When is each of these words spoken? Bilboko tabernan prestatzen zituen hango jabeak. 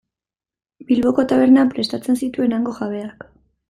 Bilboko 0.87 1.27
tabernan 1.33 1.71
prestatzen 1.77 2.21
zituen 2.25 2.61
hango 2.61 2.79
jabeak. 2.83 3.33